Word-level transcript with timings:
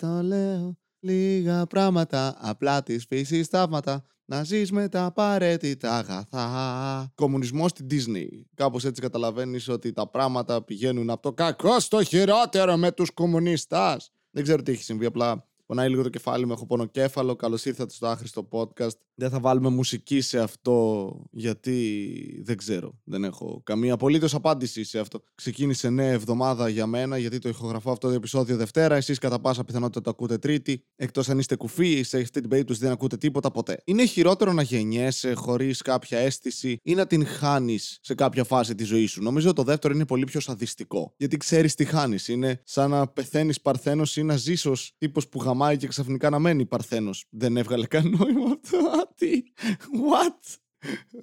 Στο 0.00 0.20
λέω 0.22 0.76
λίγα 1.00 1.66
πράγματα, 1.66 2.36
απλά 2.40 2.82
της 2.82 3.04
φύσης 3.08 3.48
θαύματα. 3.48 4.04
Να 4.24 4.44
ζεις 4.44 4.72
με 4.72 4.88
τα 4.88 5.04
απαραίτητα 5.04 5.96
αγαθά. 5.96 7.12
Κομμουνισμός 7.14 7.70
στην 7.70 7.86
Disney. 7.90 8.26
Κάπως 8.54 8.84
έτσι 8.84 9.00
καταλαβαίνεις 9.00 9.68
ότι 9.68 9.92
τα 9.92 10.08
πράγματα 10.10 10.64
πηγαίνουν 10.64 11.10
από 11.10 11.22
το 11.22 11.32
κακό 11.32 11.80
στο 11.80 12.02
χειρότερο 12.02 12.76
με 12.76 12.92
τους 12.92 13.10
κομμουνιστέ. 13.10 13.96
Δεν 14.30 14.42
ξέρω 14.42 14.62
τι 14.62 14.72
έχει 14.72 14.82
συμβεί, 14.82 15.04
απλά 15.04 15.48
πονάει 15.66 15.88
λίγο 15.88 16.02
το 16.02 16.08
κεφάλι 16.08 16.46
μου, 16.46 16.52
έχω 16.52 16.66
πονοκέφαλο. 16.66 17.36
Καλώς 17.36 17.64
ήρθατε 17.64 17.94
στο 17.94 18.06
άχρηστο 18.06 18.48
podcast. 18.50 18.96
Δεν 19.20 19.30
θα 19.30 19.40
βάλουμε 19.40 19.68
μουσική 19.68 20.20
σε 20.20 20.38
αυτό, 20.38 21.14
γιατί 21.30 22.42
δεν 22.44 22.56
ξέρω. 22.56 22.98
Δεν 23.04 23.24
έχω 23.24 23.60
καμία 23.64 23.92
απολύτως 23.92 24.34
απάντηση 24.34 24.84
σε 24.84 24.98
αυτό. 24.98 25.22
Ξεκίνησε 25.34 25.90
νέα 25.90 26.10
εβδομάδα 26.10 26.68
για 26.68 26.86
μένα, 26.86 27.18
γιατί 27.18 27.38
το 27.38 27.48
ηχογραφώ 27.48 27.90
αυτό 27.90 28.08
το 28.08 28.14
επεισόδιο 28.14 28.56
Δευτέρα. 28.56 28.96
Εσείς 28.96 29.18
κατά 29.18 29.40
πάσα 29.40 29.64
πιθανότητα 29.64 30.00
το 30.00 30.10
ακούτε 30.10 30.38
Τρίτη. 30.38 30.84
Εκτός 30.96 31.28
αν 31.28 31.38
είστε 31.38 31.56
κουφοί, 31.56 32.02
σε 32.02 32.18
αυτή 32.18 32.40
την 32.40 32.48
περίπτωση 32.48 32.80
δεν 32.80 32.90
ακούτε 32.90 33.16
τίποτα 33.16 33.50
ποτέ. 33.50 33.82
Είναι 33.84 34.04
χειρότερο 34.04 34.52
να 34.52 34.62
γεννιέσαι 34.62 35.32
χωρίς 35.32 35.82
κάποια 35.82 36.18
αίσθηση 36.18 36.78
ή 36.82 36.94
να 36.94 37.06
την 37.06 37.26
χάνεις 37.26 37.98
σε 38.02 38.14
κάποια 38.14 38.44
φάση 38.44 38.74
της 38.74 38.86
ζωής 38.86 39.10
σου. 39.10 39.22
Νομίζω 39.22 39.52
το 39.52 39.62
δεύτερο 39.62 39.94
είναι 39.94 40.06
πολύ 40.06 40.24
πιο 40.24 40.40
σαδιστικό. 40.40 41.14
Γιατί 41.16 41.36
ξέρεις 41.36 41.74
τι 41.74 41.84
χάνεις. 41.84 42.28
Είναι 42.28 42.60
σαν 42.64 42.90
να 42.90 43.08
πεθαίνεις 43.08 43.60
παρθένος 43.60 44.16
ή 44.16 44.22
να 44.22 44.36
ζεις 44.36 44.66
ως 44.66 44.94
τύπος 44.98 45.28
που 45.28 45.42
γαμάει 45.42 45.76
και 45.76 45.86
ξαφνικά 45.86 46.30
να 46.30 46.38
μένει 46.38 46.66
παρθένος. 46.66 47.24
Δεν 47.30 47.56
έβγαλε 47.56 47.86
καν 47.86 48.16
νόημα 48.18 48.58
αυτό. 48.62 48.78
Τι, 49.16 49.42
what? 49.92 50.58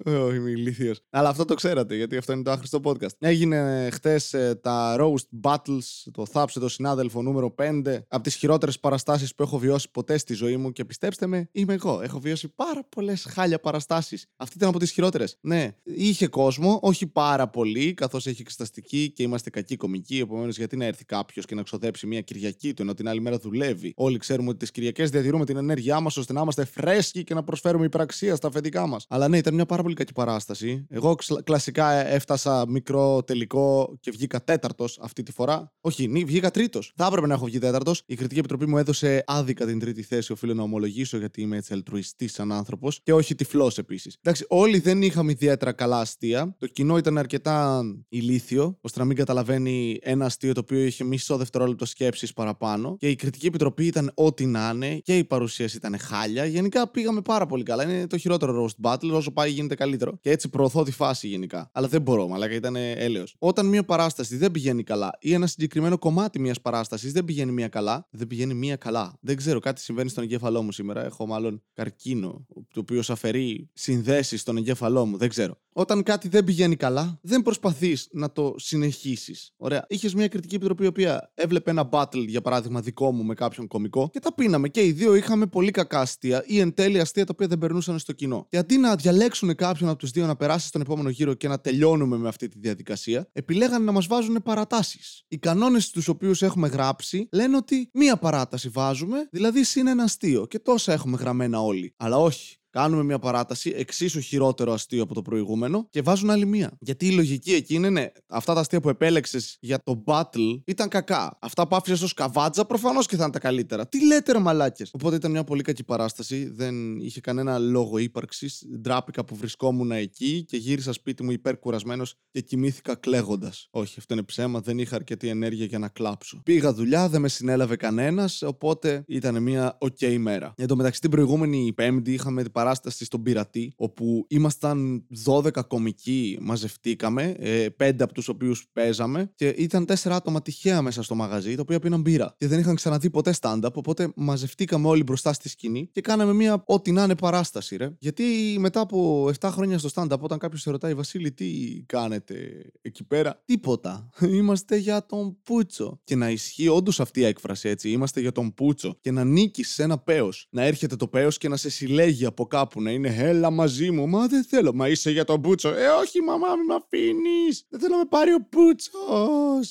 Όχι, 0.04 0.36
είμαι 0.36 0.50
ηλίθιος. 0.50 1.00
Αλλά 1.10 1.28
αυτό 1.28 1.44
το 1.44 1.54
ξέρατε, 1.54 1.96
γιατί 1.96 2.16
αυτό 2.16 2.32
είναι 2.32 2.42
το 2.42 2.50
άχρηστο 2.50 2.80
podcast. 2.84 3.16
Έγινε 3.18 3.88
χτε 3.92 4.20
τα 4.60 4.96
Roast 5.00 5.40
Battles, 5.42 5.84
το 6.12 6.26
θάψε 6.26 6.60
το 6.60 6.68
συνάδελφο 6.68 7.22
νούμερο 7.22 7.54
5, 7.58 7.98
από 8.08 8.22
τις 8.22 8.34
χειρότερες 8.34 8.80
παραστάσεις 8.80 9.34
που 9.34 9.42
έχω 9.42 9.58
βιώσει 9.58 9.90
ποτέ 9.90 10.18
στη 10.18 10.34
ζωή 10.34 10.56
μου. 10.56 10.72
Και 10.72 10.84
πιστέψτε 10.84 11.26
με, 11.26 11.48
είμαι 11.52 11.74
εγώ. 11.74 12.00
Έχω 12.02 12.20
βιώσει 12.20 12.48
πάρα 12.48 12.84
πολλές 12.88 13.26
χάλια 13.30 13.60
παραστάσεις. 13.60 14.26
Αυτή 14.36 14.56
ήταν 14.56 14.68
από 14.68 14.78
τις 14.78 14.90
χειρότερες. 14.90 15.36
Ναι, 15.40 15.76
είχε 15.82 16.26
κόσμο, 16.26 16.78
όχι 16.82 17.06
πάρα 17.06 17.48
πολύ, 17.48 17.94
καθώς 17.94 18.26
έχει 18.26 18.40
εξεταστική 18.40 19.12
και 19.14 19.22
είμαστε 19.22 19.50
κακοί 19.50 19.76
κομικοί. 19.76 20.18
Επομένως, 20.18 20.56
γιατί 20.56 20.76
να 20.76 20.84
έρθει 20.84 21.04
κάποιος 21.04 21.44
και 21.44 21.54
να 21.54 21.62
ξοδέψει 21.62 22.06
μια 22.06 22.20
Κυριακή 22.20 22.74
του, 22.74 22.82
ενώ 22.82 22.94
την 22.94 23.08
άλλη 23.08 23.20
μέρα 23.20 23.38
δουλεύει. 23.38 23.92
Όλοι 23.96 24.18
ξέρουμε 24.18 24.48
ότι 24.48 24.58
τις 24.58 24.70
Κυριακές 24.70 25.10
διατηρούμε 25.10 25.44
την 25.44 25.56
ενέργειά 25.56 26.00
μας 26.00 26.16
ώστε 26.16 26.32
να 26.32 26.40
είμαστε 26.40 26.64
φρέσκοι 26.64 27.24
και 27.24 27.34
να 27.34 27.42
προσφέρουμε 27.44 27.84
υπεραξία 27.84 28.36
στα 28.36 28.48
αφεντικά 28.48 28.86
μας. 28.86 29.06
Αλλά 29.08 29.28
ναι, 29.28 29.40
ήταν 29.48 29.60
μια 29.60 29.66
πάρα 29.66 29.82
πολύ 29.82 29.94
κακή 29.94 30.12
παράσταση. 30.12 30.86
Εγώ 30.88 31.16
κλασικά 31.44 31.90
έφτασα 32.06 32.68
μικρό 32.68 33.22
τελικό 33.22 33.96
και 34.00 34.10
βγήκα 34.10 34.44
τέταρτος 34.44 34.98
αυτή 35.02 35.22
τη 35.22 35.32
φορά. 35.32 35.72
Όχι, 35.80 36.08
νι, 36.08 36.24
βγήκα 36.24 36.50
τρίτος. 36.50 36.92
Θα 36.96 37.06
έπρεπε 37.06 37.26
να 37.26 37.34
έχω 37.34 37.44
βγει 37.44 37.58
τέταρτος. 37.58 38.02
Η 38.06 38.14
κριτική 38.14 38.38
επιτροπή 38.38 38.66
μου 38.66 38.78
έδωσε 38.78 39.22
άδικα 39.26 39.66
την 39.66 39.78
τρίτη 39.78 40.02
θέση, 40.02 40.32
οφείλω 40.32 40.54
να 40.54 40.62
ομολογήσω, 40.62 41.18
γιατί 41.18 41.42
είμαι 41.42 41.56
έτσι 41.56 41.72
αλτρουιστής 41.72 42.32
σαν 42.32 42.52
άνθρωπος. 42.52 43.00
Και 43.02 43.12
όχι 43.12 43.34
τυφλός 43.34 43.78
επίσης. 43.78 44.16
Εντάξει, 44.22 44.44
όλοι 44.48 44.78
δεν 44.78 45.02
είχαμε 45.02 45.32
ιδιαίτερα 45.32 45.72
καλά 45.72 46.00
αστεία. 46.00 46.56
Το 46.58 46.66
κοινό 46.66 46.96
ήταν 46.96 47.18
αρκετά 47.18 47.82
ηλίθιο, 48.08 48.78
ώστε 48.80 48.98
να 48.98 49.04
μην 49.04 49.16
καταλαβαίνει 49.16 49.98
ένα 50.02 50.24
αστείο 50.24 50.52
το 50.52 50.60
οποίο 50.60 50.78
είχε 50.84 51.04
μισό 51.04 51.36
δευτερόλεπτο 51.36 51.84
σκέψης 51.84 52.32
παραπάνω. 52.32 52.96
Και 52.98 53.08
η 53.08 53.16
κριτική 53.16 53.46
επιτροπή 53.46 53.86
ήταν 53.86 54.10
ό,τι 54.14 54.46
να 54.46 54.70
είναι 54.74 54.98
και 54.98 55.18
η 55.18 55.24
παρουσίαση 55.24 55.76
ήταν 55.76 55.98
χάλια. 55.98 56.44
Γενικά 56.44 56.88
πήγαμε 56.88 57.20
πάρα 57.20 57.46
πολύ 57.46 57.62
καλά. 57.62 57.82
Είναι 57.82 58.06
το 58.06 58.18
χειρότερο 58.18 58.66
roast 58.66 58.88
battle. 58.88 59.10
Όσο 59.12 59.30
πάει 59.38 59.50
γίνεται 59.50 59.74
καλύτερο. 59.74 60.18
Και 60.20 60.30
έτσι 60.30 60.48
προωθώ 60.48 60.82
τη 60.82 60.90
φάση 60.90 61.28
γενικά. 61.28 61.70
Αλλά 61.72 61.88
δεν 61.88 62.02
μπορώ, 62.02 62.28
μαλάκα 62.28 62.54
ήταν 62.54 62.76
έλεος. 62.76 63.34
Όταν 63.38 63.66
μια 63.66 63.84
παράσταση 63.84 64.36
δεν 64.36 64.50
πηγαίνει 64.50 64.82
καλά 64.82 65.10
ή 65.20 65.32
ένα 65.32 65.46
συγκεκριμένο 65.46 65.98
κομμάτι 65.98 66.40
μιας 66.40 66.60
παράστασης 66.60 67.12
δεν 67.12 67.24
πηγαίνει 67.24 67.52
μία 67.52 67.68
καλά, 67.68 68.08
δεν 68.10 68.26
πηγαίνει 68.26 68.54
μία 68.54 68.76
καλά. 68.76 69.18
Δεν 69.20 69.36
ξέρω, 69.36 69.58
κάτι 69.58 69.80
συμβαίνει 69.80 70.08
στον 70.08 70.24
εγκέφαλό 70.24 70.62
μου 70.62 70.72
σήμερα. 70.72 71.04
Έχω 71.04 71.26
μάλλον 71.26 71.62
καρκίνο, 71.72 72.46
το 72.72 72.80
οποίο 72.80 73.02
αφαιρεί 73.08 73.70
συνδέσεις 73.72 74.40
στον 74.40 74.56
εγκέφαλό 74.56 75.06
μου. 75.06 75.16
Δεν 75.16 75.28
ξέρω. 75.28 75.58
Όταν 75.78 76.02
κάτι 76.02 76.28
δεν 76.28 76.44
πηγαίνει 76.44 76.76
καλά, 76.76 77.18
δεν 77.22 77.42
προσπαθείς 77.42 78.08
να 78.12 78.32
το 78.32 78.54
συνεχίσεις. 78.56 79.52
Ωραία. 79.56 79.84
Είχες 79.88 80.14
μια 80.14 80.28
κριτική 80.28 80.54
επιτροπή 80.54 80.84
η 80.84 80.86
οποία 80.86 81.32
έβλεπε 81.34 81.70
ένα 81.70 81.88
battle, 81.92 82.24
για 82.26 82.40
παράδειγμα, 82.40 82.80
δικό 82.80 83.12
μου 83.12 83.24
με 83.24 83.34
κάποιον 83.34 83.66
κωμικό 83.66 84.08
και 84.12 84.20
τα 84.20 84.34
πίναμε. 84.34 84.68
Και 84.68 84.84
οι 84.84 84.92
δύο 84.92 85.14
είχαμε 85.14 85.46
πολύ 85.46 85.70
κακά 85.70 86.00
αστεία 86.00 86.44
ή 86.46 86.58
εν 86.58 86.74
τέλει 86.74 87.00
αστεία 87.00 87.24
τα 87.24 87.32
οποία 87.34 87.46
δεν 87.46 87.58
περνούσαν 87.58 87.98
στο 87.98 88.12
κοινό. 88.12 88.46
Και 88.48 88.56
αντί 88.56 88.78
να 88.78 88.96
διαλέξουν 88.96 89.54
κάποιον 89.54 89.88
από 89.88 89.98
τους 89.98 90.10
δύο 90.10 90.26
να 90.26 90.36
περάσει 90.36 90.66
στον 90.66 90.80
επόμενο 90.80 91.08
γύρο 91.08 91.34
και 91.34 91.48
να 91.48 91.60
τελειώνουμε 91.60 92.16
με 92.16 92.28
αυτή 92.28 92.48
τη 92.48 92.58
διαδικασία, 92.58 93.28
επιλέγανε 93.32 93.84
να 93.84 93.92
μας 93.92 94.06
βάζουν 94.06 94.42
παρατάσεις. 94.44 95.24
Οι 95.28 95.38
κανόνες 95.38 95.90
τους 95.90 96.08
οποίους 96.08 96.42
έχουμε 96.42 96.68
γράψει 96.68 97.28
λένε 97.32 97.56
ότι 97.56 97.90
μία 97.92 98.16
παράταση 98.16 98.68
βάζουμε, 98.68 99.28
δηλαδή 99.30 99.64
συν 99.64 99.86
ένα 99.86 100.02
αστείο. 100.02 100.46
Και 100.46 100.58
τόσα 100.58 100.92
έχουμε 100.92 101.16
γραμμένα 101.16 101.62
όλοι. 101.62 101.94
Αλλά 101.96 102.16
όχι. 102.16 102.57
Κάνουμε 102.78 103.02
μια 103.02 103.18
παράταση, 103.18 103.72
εξίσου 103.76 104.20
χειρότερο 104.20 104.72
αστείο 104.72 105.02
από 105.02 105.14
το 105.14 105.22
προηγούμενο 105.22 105.86
και 105.90 106.02
βάζουν 106.02 106.30
άλλη 106.30 106.46
μία. 106.46 106.76
Γιατί 106.80 107.06
η 107.06 107.10
λογική 107.10 107.52
εκεί 107.52 107.74
είναι, 107.74 107.90
ναι, 107.90 108.06
αυτά 108.26 108.54
τα 108.54 108.60
αστεία 108.60 108.80
που 108.80 108.88
επέλεξες 108.88 109.56
για 109.60 109.82
το 109.82 110.04
battle 110.06 110.60
ήταν 110.64 110.88
κακά. 110.88 111.38
Αυτά 111.40 111.68
που 111.68 111.76
άφησες 111.76 112.02
ως 112.02 112.14
καβάτζα 112.14 112.64
προφανώς 112.64 113.06
και 113.06 113.16
θα 113.16 113.22
είναι 113.22 113.32
τα 113.32 113.38
καλύτερα. 113.38 113.88
Τι 113.88 114.06
λέτε, 114.06 114.32
ρε 114.32 114.38
μαλάκες; 114.38 114.90
Οπότε 114.92 115.16
ήταν 115.16 115.30
μια 115.30 115.44
πολύ 115.44 115.62
κακή 115.62 115.84
παράσταση. 115.84 116.50
Δεν 116.54 116.98
είχε 116.98 117.20
κανένα 117.20 117.58
λόγο 117.58 117.98
ύπαρξης. 117.98 118.66
Ντράπηκα 118.80 119.24
που 119.24 119.36
βρισκόμουν 119.36 119.90
εκεί 119.90 120.44
και 120.44 120.56
γύρισα 120.56 120.92
σπίτι 120.92 121.22
μου 121.22 121.30
υπερκουρασμένος 121.30 122.14
και 122.30 122.40
κοιμήθηκα 122.40 122.94
κλαίγοντας. 122.94 123.68
Όχι, 123.70 123.94
αυτό 123.98 124.14
είναι 124.14 124.22
ψέμα. 124.22 124.60
Δεν 124.60 124.78
είχα 124.78 124.96
αρκετή 124.96 125.28
ενέργεια 125.28 125.64
για 125.64 125.78
να 125.78 125.88
κλάψω. 125.88 126.40
Πήγα 126.44 126.72
δουλειά, 126.72 127.08
δεν 127.08 127.20
με 127.20 127.28
συνέλαβε 127.28 127.76
κανένας, 127.76 128.42
οπότε 128.42 129.02
ήταν 129.06 129.42
μια 129.42 129.78
OK 129.80 130.16
μέρα. 130.18 130.54
Εν 130.56 130.66
τω 130.66 130.76
μεταξύ 130.76 131.00
την 131.00 131.10
προηγούμενη 131.10 131.72
Πέμπτη 131.74 132.12
είχαμε 132.12 132.42
την 132.42 132.52
παράσταση 132.52 132.66
στον 132.74 133.22
Πειρατή, 133.22 133.72
όπου 133.76 134.26
ήμασταν 134.28 135.06
12 135.24 135.50
κομικοί, 135.66 136.38
μαζευτήκαμε, 136.40 137.36
ε, 137.38 137.68
πέντε 137.68 138.04
από 138.04 138.12
τους 138.12 138.28
οποίους 138.28 138.66
παίζαμε, 138.72 139.32
και 139.34 139.48
ήταν 139.48 139.84
τέσσερα 139.84 140.14
άτομα 140.14 140.42
τυχαία 140.42 140.82
μέσα 140.82 141.02
στο 141.02 141.14
μαγαζί, 141.14 141.54
τα 141.54 141.62
οποία 141.62 141.78
πίναν 141.78 142.00
μπύρα. 142.00 142.34
Και 142.38 142.46
δεν 142.46 142.58
είχαν 142.58 142.74
ξαναδεί 142.74 143.10
ποτέ 143.10 143.34
stand-up, 143.40 143.72
οπότε 143.72 144.12
μαζευτήκαμε 144.16 144.88
όλοι 144.88 145.02
μπροστά 145.02 145.32
στη 145.32 145.48
σκηνή 145.48 145.88
και 145.92 146.00
κάναμε 146.00 146.32
μια 146.32 146.62
ό,τι 146.66 146.92
να 146.92 147.02
είναι 147.02 147.14
παράσταση, 147.16 147.76
ρε. 147.76 147.90
Γιατί 147.98 148.24
μετά 148.58 148.80
από 148.80 149.28
7 149.40 149.50
χρόνια 149.50 149.78
στο 149.78 149.88
stand-up, 149.94 150.18
όταν 150.18 150.38
κάποιος 150.38 150.60
σε 150.60 150.70
ρωτάει, 150.70 150.94
Βασίλη, 150.94 151.32
τι 151.32 151.46
κάνετε 151.86 152.34
εκεί 152.82 153.04
πέρα, 153.04 153.42
τίποτα. 153.44 154.10
Είμαστε 154.38 154.76
για 154.76 155.06
τον 155.06 155.36
Πούτσο. 155.42 156.00
Και 156.04 156.16
να 156.16 156.30
ισχύει 156.30 156.68
όντως 156.68 157.00
αυτή 157.00 157.20
η 157.20 157.24
έκφραση 157.24 157.68
έτσι, 157.68 157.90
είμαστε 157.90 158.20
για 158.20 158.32
τον 158.32 158.54
Πούτσο. 158.54 158.96
Και 159.00 159.10
να 159.10 159.24
νίκεις 159.24 159.72
σε 159.72 159.82
ένα 159.82 159.98
παίο. 159.98 160.28
Να 160.50 160.62
έρχεται 160.62 160.96
το 160.96 161.08
παίο 161.08 161.28
και 161.28 161.48
να 161.48 161.56
σε 161.56 161.70
συλλέγει 161.70 162.24
από 162.24 162.46
κάπου 162.48 162.82
να 162.82 162.90
είναι 162.90 163.14
έλα 163.18 163.50
μαζί 163.50 163.90
μου. 163.90 164.08
Μα 164.08 164.26
δεν 164.26 164.44
θέλω. 164.44 164.72
Μα 164.74 164.88
είσαι 164.88 165.10
για 165.10 165.24
τον 165.24 165.38
Μπούτσο. 165.38 165.68
Ε, 165.68 165.86
όχι, 165.86 166.20
μαμά, 166.20 166.46
μη 166.56 166.64
με 166.66 166.74
αφήνεις. 166.74 167.64
Δεν 167.68 167.80
θέλω 167.80 167.92
να 167.92 167.98
με 167.98 168.08
πάρει 168.08 168.32
ο 168.32 168.46
Μπούτσο. 168.50 168.90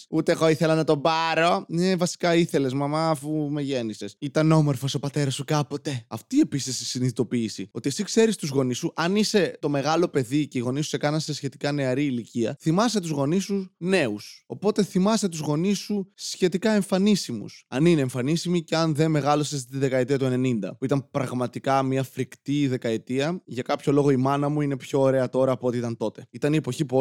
Ούτε 0.10 0.32
εγώ 0.32 0.50
ήθελα 0.50 0.76
να 0.76 0.84
τον 0.84 1.02
πάρω. 1.02 1.66
Ναι, 1.68 1.96
βασικά 1.96 2.36
ήθελες, 2.36 2.74
μαμά, 2.74 3.10
αφού 3.10 3.30
με 3.50 3.62
γέννησες. 3.62 4.16
Ήταν 4.20 4.52
όμορφος 4.52 4.94
ο 4.94 5.00
πατέρας 5.00 5.34
σου 5.34 5.44
κάποτε. 5.46 6.06
Αυτή 6.08 6.40
επίσης 6.40 6.82
η 6.82 6.86
συνειδητοποίηση. 6.86 7.70
Ότι 7.72 7.90
εσύ 7.90 8.04
ξέρεις 8.04 8.36
τους 8.36 8.50
γονείς 8.50 8.78
σου, 8.78 8.92
αν 8.96 9.16
είσαι 9.16 9.58
το 9.60 9.70
μεγάλο 9.70 10.08
παιδί 10.08 10.48
και 10.48 10.58
οι 10.58 10.62
γονείς 10.62 10.84
σου 10.84 10.90
σε 10.90 10.98
κάναν 10.98 11.20
σε 11.20 11.34
σχετικά 11.34 11.72
νεαρή 11.72 12.06
ηλικία, 12.06 12.58
θυμάσαι 12.60 13.00
τους 13.00 13.10
γονείς 13.10 13.44
σου 13.44 13.72
νέους. 13.78 14.44
Οπότε 14.48 14.84
θυμάσαι 14.84 15.30
τους 15.30 15.40
γονείς 15.40 15.78
σου 15.78 16.12
σχετικά 16.14 16.72
εμφανίσιμους. 16.72 17.66
Αν 17.68 17.86
είναι 17.86 18.02
εμφανίσιμοι 18.02 18.64
και 18.64 18.76
αν 18.76 18.96
δεν 18.96 19.12
μεγάλωσες 19.12 19.60
στη 19.60 19.78
δεκαετία 19.78 20.18
του 20.18 20.26
90, 20.26 20.78
που 20.78 20.86
ήταν 20.86 21.10
πραγματικά 21.12 21.84
μια 21.84 22.04
φρικτή 22.04 22.67
δεκαετία, 22.68 23.42
για 23.46 23.64
κάποιο 23.64 23.92
λόγο 23.92 24.10
η 24.10 24.16
μάνα 24.18 24.50
μου 24.50 24.62
είναι 24.62 24.78
πιο 24.78 25.00
ωραία 25.00 25.30
τώρα 25.30 25.52
από 25.52 25.68
ό,τι 25.68 25.78
ήταν 25.78 25.98
τότε. 25.98 26.28
Ήταν 26.30 26.54
η 26.54 26.56
εποχή 26.58 26.86
που 26.86 26.98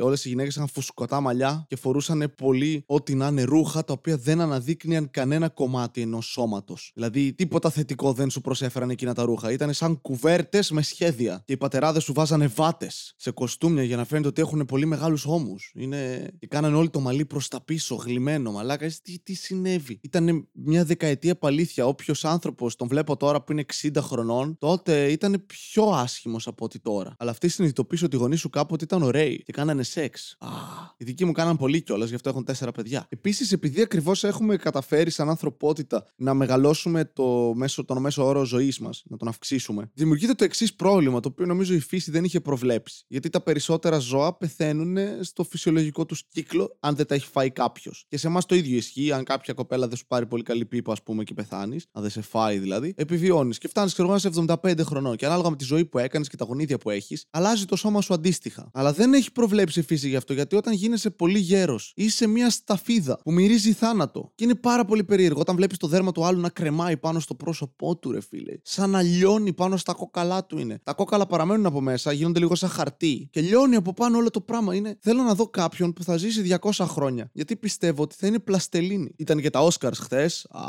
όλες 0.00 0.24
οι 0.24 0.28
γυναίκες 0.28 0.56
είχαν 0.56 0.68
φουσκωτά 0.68 1.20
μαλλιά 1.20 1.64
και 1.68 1.76
φορούσαν 1.76 2.32
πολύ 2.36 2.84
ό,τι 2.86 3.14
να 3.14 3.26
είναι 3.26 3.42
ρούχα 3.42 3.84
τα 3.84 3.92
οποία 3.92 4.16
δεν 4.16 4.40
αναδείκνυαν 4.40 5.10
κανένα 5.10 5.48
κομμάτι 5.48 6.00
ενός 6.00 6.26
σώματος. 6.26 6.90
Δηλαδή, 6.94 7.32
τίποτα 7.32 7.70
θετικό 7.70 8.12
δεν 8.12 8.30
σου 8.30 8.40
προσέφεραν 8.40 8.90
εκείνα 8.90 9.14
τα 9.14 9.22
ρούχα. 9.24 9.52
Ήταν 9.52 9.72
σαν 9.72 10.00
κουβέρτες 10.00 10.70
με 10.70 10.82
σχέδια. 10.82 11.42
Και 11.44 11.52
οι 11.52 11.56
πατεράδες 11.56 12.02
σου 12.02 12.12
βάζανε 12.12 12.46
βάτες 12.46 13.14
σε 13.16 13.30
κοστούμια 13.30 13.82
για 13.82 13.96
να 13.96 14.04
φαίνεται 14.04 14.28
ότι 14.28 14.40
έχουν 14.40 14.64
πολύ 14.64 14.86
μεγάλους 14.86 15.26
ώμους. 15.26 15.72
Είναι... 15.74 16.30
Και 16.38 16.46
κάνανε 16.46 16.76
όλοι 16.76 16.90
το 16.90 17.00
μαλλί 17.00 17.24
προς 17.24 17.48
τα 17.48 17.60
πίσω, 17.60 17.94
γλυμμένο. 17.94 18.52
Μαλάκα, 18.52 18.90
τι, 19.02 19.18
τι 19.18 19.34
συνέβη; 19.34 19.98
Ήταν 20.02 20.48
μια 20.52 20.84
δεκαετία 20.84 21.36
παλήθεια. 21.36 21.86
Όποιος 21.86 22.24
άνθρωπος 22.24 22.76
τον 22.76 22.88
βλέπω 22.88 23.16
τώρα 23.16 23.42
που 23.42 23.52
είναι 23.52 23.64
60 23.82 23.96
χρονών, 24.00 24.56
τότε 24.58 25.01
τότε 25.02 25.12
ήταν 25.12 25.44
πιο 25.46 25.84
άσχημος 25.84 26.46
από 26.46 26.64
ό,τι 26.64 26.78
τώρα. 26.78 27.14
Αλλά 27.18 27.30
αυτή 27.30 27.48
συνειδητοποίησε 27.48 28.04
ότι 28.04 28.16
οι 28.16 28.18
γονείς 28.18 28.40
σου 28.40 28.50
κάποτε 28.50 28.84
ήταν 28.84 29.02
ωραίοι 29.02 29.42
και 29.42 29.52
κάνανε 29.52 29.82
σεξ. 29.82 30.36
Α, 30.38 30.48
οι 30.96 31.04
δικοί 31.04 31.24
μου 31.24 31.32
κάναν 31.32 31.56
πολύ 31.56 31.82
κιόλας, 31.82 32.08
γι' 32.08 32.14
αυτό 32.14 32.28
έχουν 32.28 32.44
τέσσερα 32.44 32.72
παιδιά. 32.72 33.06
Επίσης, 33.08 33.52
επειδή 33.52 33.80
ακριβώς 33.80 34.24
έχουμε 34.24 34.56
καταφέρει 34.56 35.10
σαν 35.10 35.28
ανθρωπότητα 35.28 36.06
να 36.16 36.34
μεγαλώσουμε 36.34 37.04
το 37.04 37.52
μέσο, 37.54 37.84
τον 37.84 38.00
μέσο 38.00 38.26
όρο 38.26 38.44
ζωής 38.44 38.78
μας, 38.78 39.02
να 39.06 39.16
τον 39.16 39.28
αυξήσουμε, 39.28 39.90
δημιουργείται 39.94 40.34
το 40.34 40.44
εξής 40.44 40.74
πρόβλημα, 40.74 41.20
το 41.20 41.28
οποίο 41.28 41.46
νομίζω 41.46 41.74
η 41.74 41.80
φύση 41.80 42.10
δεν 42.10 42.24
είχε 42.24 42.40
προβλέψει. 42.40 43.04
Γιατί 43.08 43.28
τα 43.28 43.40
περισσότερα 43.40 43.98
ζώα 43.98 44.36
πεθαίνουν 44.36 44.96
στο 45.20 45.44
φυσιολογικό 45.44 46.06
τους 46.06 46.24
κύκλο, 46.28 46.76
αν 46.80 46.96
δεν 46.96 47.06
τα 47.06 47.14
έχει 47.14 47.26
φάει 47.26 47.50
κάποιος. 47.50 48.04
Και 48.08 48.16
σε 48.16 48.26
εμάς 48.26 48.46
το 48.46 48.54
ίδιο 48.54 48.76
ισχύει, 48.76 49.12
αν 49.12 49.24
κάποια 49.24 49.54
κοπέλα 49.54 49.88
δεν 49.88 49.96
σου 49.96 50.06
πάρει 50.06 50.26
πολύ 50.26 50.42
καλή 50.42 50.64
πίπα, 50.64 50.92
ας 50.92 51.02
πούμε, 51.02 51.24
και 51.24 51.34
πεθάνεις, 51.34 51.86
αν 51.92 52.02
δεν 52.02 52.10
σε 52.10 52.20
φάει 52.20 52.58
δηλαδή, 52.58 52.94
επιβιώνεις 52.96 53.58
και 53.58 53.68
φτάνεις 53.68 53.92
ξέρω 53.92 54.18
σε 54.18 54.28
75 54.28 54.74
χρονών. 54.92 55.16
Και 55.16 55.26
ανάλογα 55.26 55.50
με 55.50 55.56
τη 55.56 55.64
ζωή 55.64 55.84
που 55.84 55.98
έκανες 55.98 56.28
και 56.28 56.36
τα 56.36 56.44
γονίδια 56.44 56.78
που 56.78 56.90
έχεις, 56.90 57.24
αλλάζει 57.30 57.64
το 57.64 57.76
σώμα 57.76 58.00
σου 58.00 58.14
αντίστοιχα. 58.14 58.70
Αλλά 58.72 58.92
δεν 58.92 59.14
έχει 59.14 59.32
προβλέψει 59.32 59.80
η 59.80 59.82
φύση 59.82 60.08
γι' 60.08 60.16
αυτό, 60.16 60.32
γιατί 60.32 60.56
όταν 60.56 60.72
γίνεσαι 60.72 61.10
πολύ 61.10 61.38
γέρος, 61.38 61.92
είσαι 61.96 62.26
μια 62.26 62.50
σταφίδα 62.50 63.18
που 63.22 63.32
μυρίζει 63.32 63.72
θάνατο. 63.72 64.32
Και 64.34 64.44
είναι 64.44 64.54
πάρα 64.54 64.84
πολύ 64.84 65.04
περίεργο 65.04 65.40
όταν 65.40 65.56
βλέπεις 65.56 65.76
το 65.76 65.86
δέρμα 65.86 66.12
του 66.12 66.24
άλλου 66.24 66.40
να 66.40 66.48
κρεμάει 66.48 66.96
πάνω 66.96 67.20
στο 67.20 67.34
πρόσωπό 67.34 67.96
του, 67.96 68.10
ρε 68.12 68.20
φίλε. 68.20 68.58
Σαν 68.62 68.90
να 68.90 69.02
λιώνει 69.02 69.52
πάνω 69.52 69.76
στα 69.76 69.92
κόκαλά 69.92 70.44
του 70.46 70.58
είναι. 70.58 70.80
Τα 70.82 70.92
κόκαλα 70.92 71.26
παραμένουν 71.26 71.66
από 71.66 71.80
μέσα, 71.80 72.12
γίνονται 72.12 72.38
λίγο 72.38 72.54
σαν 72.54 72.68
χαρτί 72.68 73.28
και 73.30 73.40
λιώνει 73.40 73.76
από 73.76 73.92
πάνω 73.94 74.16
όλο 74.18 74.30
το 74.30 74.40
πράγμα. 74.40 74.74
Είναι 74.74 74.96
θέλω 75.00 75.22
να 75.22 75.34
δω 75.34 75.48
κάποιον 75.48 75.92
που 75.92 76.02
θα 76.02 76.16
ζήσει 76.16 76.58
200 76.60 76.84
χρόνια. 76.88 77.30
Γιατί 77.32 77.56
πιστεύω 77.56 78.02
ότι 78.02 78.14
θα 78.18 78.26
είναι 78.26 78.38
πλαστελίνη. 78.38 79.14
Ήταν 79.16 79.40
και 79.40 79.50
τα 79.50 79.60
Όσκαρ 79.60 79.94
χθες. 79.94 80.46
Α, 80.50 80.60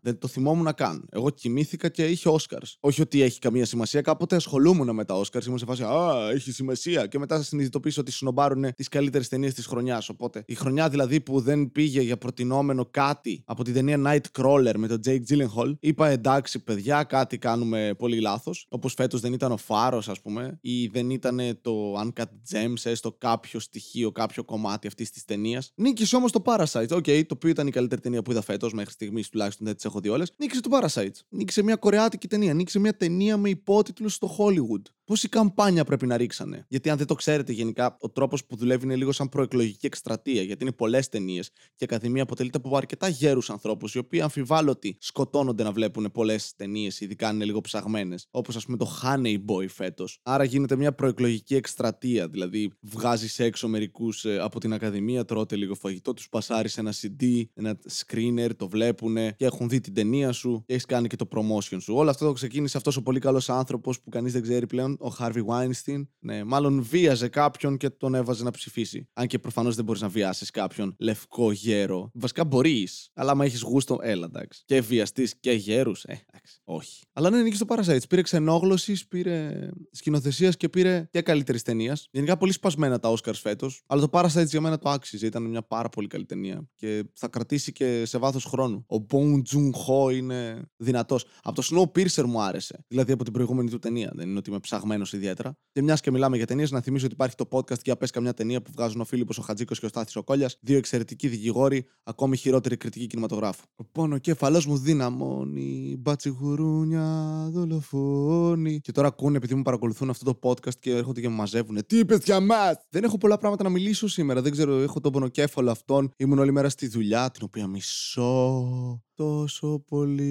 δεν 0.00 0.18
το 0.18 0.28
θυμόμουν 0.28 0.74
καν. 0.74 1.08
Εγώ 1.10 1.30
κοιμήθηκα 1.30 1.88
και 1.88 2.04
είχε 2.04 2.28
Όσκαρ. 2.28 2.60
Όχι 2.80 3.00
ότι 3.00 3.22
έχει 3.22 3.31
καμία 3.38 3.64
σημασία. 3.64 4.00
Κάποτε 4.00 4.36
ασχολούμουν 4.36 4.94
με 4.94 5.04
τα 5.04 5.14
Όσκαρ. 5.14 5.46
Ήμουν 5.46 5.58
σε 5.58 5.64
φάση 5.64 5.82
Α, 5.82 6.30
έχει 6.32 6.52
σημασία. 6.52 7.06
Και 7.06 7.18
μετά 7.18 7.42
συνειδητοποίησα 7.42 8.00
ότι 8.00 8.12
συνομπάρουν 8.12 8.74
τις 8.74 8.88
καλύτερες 8.88 9.28
ταινίες 9.28 9.54
της 9.54 9.66
χρονιάς. 9.66 10.08
Οπότε 10.08 10.42
η 10.46 10.54
χρονιά 10.54 10.88
δηλαδή 10.88 11.20
που 11.20 11.40
δεν 11.40 11.72
πήγε 11.72 12.00
για 12.00 12.16
προτινόμενο 12.16 12.86
κάτι 12.90 13.42
από 13.46 13.64
την 13.64 13.74
ταινία 13.74 14.00
Nightcrawler 14.06 14.74
με 14.76 14.86
τον 14.86 15.00
Jake 15.06 15.22
Gyllenhaal, 15.28 15.74
είπα 15.80 16.08
εντάξει, 16.08 16.58
παιδιά, 16.58 17.02
κάτι 17.02 17.38
κάνουμε 17.38 17.94
πολύ 17.98 18.20
λάθος. 18.20 18.66
Όπως 18.68 18.94
φέτος 18.94 19.20
δεν 19.20 19.32
ήταν 19.32 19.52
ο 19.52 19.56
Φάρος, 19.56 20.08
ας 20.08 20.20
πούμε, 20.20 20.58
ή 20.60 20.86
δεν 20.86 21.10
ήταν 21.10 21.58
το 21.60 22.00
Uncut 22.00 22.22
Gems, 22.52 22.80
έστω 22.82 23.12
κάποιο 23.12 23.60
στοιχείο, 23.60 24.12
κάποιο 24.12 24.44
κομμάτι 24.44 24.86
αυτής 24.86 25.10
της 25.10 25.24
ταινίας. 25.24 25.72
Νίκησε 25.74 26.16
όμως 26.16 26.32
το 26.32 26.42
Parasite. 26.44 26.90
Οκέι, 26.90 27.04
okay, 27.06 27.22
το 27.26 27.34
οποίο 27.34 27.50
ήταν 27.50 27.66
η 27.66 27.70
καλύτερη 27.70 28.00
ταινία 28.00 28.22
που 28.22 28.30
είδα 28.30 28.42
φέτος 28.42 28.72
μέχρι 28.72 28.92
στιγμής, 28.92 29.28
τουλάχιστον 29.28 29.66
δεν 29.66 29.74
τις 29.74 29.84
έχω 29.84 30.00
δει 30.00 30.08
όλες. 30.08 30.32
Νίκησε 30.36 30.60
το 30.60 30.70
Parasite. 30.72 31.14
Νίκησε 31.28 31.62
μια 31.62 31.76
κορεάτικη 31.76 32.28
ταινία. 32.28 32.54
Νίκησε 32.54 32.78
μια 32.78 32.96
ταινία 32.96 33.21
με 33.36 33.48
υπότιτλους 33.48 34.14
στο 34.14 34.36
Hollywood. 34.38 34.82
Πόση 35.12 35.28
καμπάνια 35.28 35.84
πρέπει 35.84 36.06
να 36.06 36.16
ρίξανε; 36.16 36.64
Γιατί 36.68 36.90
αν 36.90 36.96
δεν 36.96 37.06
το 37.06 37.14
ξέρετε 37.14 37.52
γενικά, 37.52 37.96
ο 38.00 38.10
τρόπος 38.10 38.44
που 38.44 38.56
δουλεύει 38.56 38.84
είναι 38.84 38.96
λίγο 38.96 39.12
σαν 39.12 39.28
προεκλογική 39.28 39.86
εκστρατεία. 39.86 40.42
Γιατί 40.42 40.62
είναι 40.62 40.72
πολλές 40.72 41.08
ταινίες 41.08 41.48
και 41.48 41.58
η 41.78 41.84
Ακαδημία 41.84 42.22
αποτελείται 42.22 42.58
από 42.58 42.76
αρκετά 42.76 43.08
γέρους 43.08 43.50
ανθρώπους, 43.50 43.94
οι 43.94 43.98
οποίοι 43.98 44.20
αμφιβάλλω 44.20 44.79
ότι 44.79 44.96
σκοτώνονται 45.00 45.62
να 45.62 45.72
βλέπουν 45.72 46.10
πολλές 46.12 46.54
ταινίες, 46.56 47.00
ειδικά 47.00 47.28
αν 47.28 47.34
είναι 47.34 47.44
λίγο 47.44 47.60
ψαγμένες. 47.60 48.26
Όπως 48.30 48.56
ας 48.56 48.64
πούμε 48.64 48.76
το 48.76 49.00
Honey 49.02 49.36
Boy 49.46 49.68
φέτος. 49.68 50.18
Άρα 50.22 50.44
γίνεται 50.44 50.76
μια 50.76 50.92
προεκλογική 50.92 51.54
εκστρατεία. 51.54 52.28
Δηλαδή 52.28 52.72
βγάζεις 52.80 53.38
έξω 53.38 53.68
μερικούς 53.68 54.24
ε, 54.24 54.38
από 54.38 54.60
την 54.60 54.72
Ακαδημία, 54.72 55.24
τρώτε 55.24 55.56
λίγο 55.56 55.74
φαγητό, 55.74 56.12
τους 56.12 56.28
πασάρεις 56.28 56.78
ένα 56.78 56.92
CD, 56.92 57.42
ένα 57.54 57.78
screener, 58.00 58.50
το 58.56 58.68
βλέπουν 58.68 59.14
και 59.14 59.44
έχουν 59.44 59.68
δει 59.68 59.80
την 59.80 59.94
ταινία 59.94 60.32
σου 60.32 60.62
και 60.66 60.72
έχεις 60.72 60.86
κάνει 60.86 61.08
και 61.08 61.16
το 61.16 61.28
promotion 61.30 61.76
σου. 61.80 61.94
Όλο 61.94 62.10
αυτό 62.10 62.26
το 62.26 62.32
ξεκίνησε 62.32 62.76
αυτός 62.76 62.96
ο 62.96 63.02
πολύ 63.02 63.18
καλός 63.18 63.48
άνθρωπος 63.48 64.00
που 64.00 64.10
κανείς 64.10 64.32
δεν 64.32 64.42
ξέρει 64.42 64.66
πλέον 64.66 64.96
ο 65.02 65.14
Harvey 65.18 65.44
Weinstein, 65.46 66.06
ναι, 66.18 66.44
μάλλον 66.44 66.82
βίαζε 66.82 67.28
κάποιον 67.28 67.76
και 67.76 67.90
τον 67.90 68.14
έβαζε 68.14 68.44
να 68.44 68.50
ψηφίσει. 68.50 69.08
Αν 69.12 69.26
και 69.26 69.38
προφανώς 69.38 69.74
δεν 69.76 69.84
μπορείς 69.84 70.00
να 70.00 70.08
βιάσεις 70.08 70.50
κάποιον 70.50 70.94
λευκό 70.98 71.52
γέρο. 71.52 72.10
Βασικά 72.14 72.44
μπορείς, 72.44 73.10
αλλά 73.14 73.30
άμα 73.30 73.44
έχεις 73.44 73.60
γούστο, 73.60 73.98
έλα 74.02 74.24
εντάξει. 74.24 74.62
Και 74.64 74.80
βιαστή 74.80 75.28
και 75.40 75.52
γέρους, 75.52 76.04
ε, 76.04 76.24
εντάξει, 76.26 76.60
όχι. 76.64 77.04
Αλλά 77.12 77.30
ναι, 77.30 77.42
νίκησε 77.42 77.64
το 77.64 77.74
Parasite. 77.74 78.08
Πήρε 78.08 78.22
ξενόγλωση, 78.22 79.08
πήρε 79.08 79.68
σκηνοθεσίας 79.90 80.56
και 80.56 80.68
πήρε 80.68 81.08
και 81.10 81.22
καλύτερης 81.22 81.62
ταινίας. 81.62 82.08
Γενικά 82.10 82.36
πολύ 82.36 82.52
σπασμένα 82.52 82.98
τα 82.98 83.12
Oscars 83.12 83.34
φέτος. 83.34 83.82
Αλλά 83.86 84.08
το 84.08 84.08
Parasite 84.12 84.46
για 84.46 84.60
μένα 84.60 84.78
το 84.78 84.88
άξιζε. 84.88 85.26
Ήταν 85.26 85.42
μια 85.42 85.62
πάρα 85.62 85.88
πολύ 85.88 86.06
καλή 86.06 86.24
ταινία. 86.24 86.68
Και 86.74 87.04
θα 87.14 87.28
κρατήσει 87.28 87.72
και 87.72 88.04
σε 88.06 88.18
βάθος 88.18 88.44
χρόνου. 88.44 88.84
Ο 88.88 89.06
Bong 89.10 89.42
Joon 89.52 89.70
Ho 89.70 90.14
είναι 90.14 90.70
δυνατός. 90.76 91.24
Από 91.42 91.62
το 91.62 91.68
Snowpiercer 91.70 92.24
μου 92.24 92.40
άρεσε. 92.40 92.84
Δηλαδή 92.88 93.12
από 93.12 93.24
την 93.24 93.32
προηγούμενη 93.32 93.70
του 93.70 93.78
ταινία. 93.78 94.12
Δεν 94.14 94.28
είναι 94.28 94.38
ότι 94.38 94.50
είμαι 94.50 94.58
ψαγμένο 94.82 95.06
ιδιαίτερα. 95.12 95.56
Και 95.72 95.82
μιας 95.82 96.00
και 96.00 96.10
μιλάμε 96.10 96.36
για 96.36 96.46
ταινίες, 96.46 96.70
να 96.70 96.80
θυμίσω 96.80 97.04
ότι 97.04 97.14
υπάρχει 97.14 97.34
το 97.34 97.48
podcast 97.50 97.82
για 97.84 97.96
πες 97.96 98.10
καμιά 98.10 98.34
ταινία 98.34 98.62
που 98.62 98.70
βγάζουν 98.74 99.00
ο 99.00 99.04
Φίλιππος 99.04 99.38
ο 99.38 99.42
Χατζίκο 99.42 99.74
και 99.74 99.86
ο 99.86 99.88
Στάθης 99.88 100.16
ο 100.16 100.22
Κόλιας. 100.22 100.58
Δύο 100.60 100.76
εξαιρετικοί 100.76 101.28
δικηγόροι, 101.28 101.86
ακόμη 102.02 102.36
χειρότερη 102.36 102.76
κριτική 102.76 103.06
κινηματογράφου. 103.06 103.64
Ο 103.76 103.84
πόνο 103.84 104.18
κεφαλό 104.18 104.62
μου 104.66 104.76
δυναμώνει, 104.76 105.96
μπατσιγουρούνια, 105.98 107.48
δολοφόνη. 107.50 108.80
Και 108.80 108.92
τώρα 108.92 109.08
ακούνε 109.08 109.36
επειδή 109.36 109.54
μου 109.54 109.62
παρακολουθούν 109.62 110.10
αυτό 110.10 110.34
το 110.34 110.48
podcast 110.48 110.74
και 110.80 110.90
έρχονται 110.90 111.20
και 111.20 111.28
μου 111.28 111.36
μαζεύουν. 111.36 111.78
Τι 111.86 111.98
είπες 111.98 112.18
για 112.24 112.40
μας! 112.40 112.74
Δεν 112.88 113.04
έχω 113.04 113.18
πολλά 113.18 113.38
πράγματα 113.38 113.62
να 113.62 113.68
μιλήσω 113.68 114.08
σήμερα. 114.08 114.42
Δεν 114.42 114.52
ξέρω, 114.52 114.78
έχω 114.78 115.00
τον 115.00 115.12
πονοκέφαλο 115.12 115.70
αυτόν. 115.70 116.10
Ήμουν 116.16 116.38
όλη 116.38 116.52
μέρα 116.52 116.68
στη 116.68 116.88
δουλειά, 116.88 117.30
την 117.30 117.42
οποία 117.44 117.66
μισώ 117.66 119.02
τόσο 119.14 119.84
πολύ. 119.88 120.22